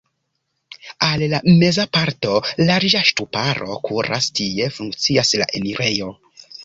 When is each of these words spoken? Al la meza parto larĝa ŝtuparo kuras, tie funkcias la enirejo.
Al 1.07 1.25
la 1.33 1.41
meza 1.59 1.85
parto 1.97 2.39
larĝa 2.69 3.03
ŝtuparo 3.11 3.77
kuras, 3.91 4.31
tie 4.41 4.71
funkcias 4.79 5.35
la 5.43 5.49
enirejo. 5.61 6.09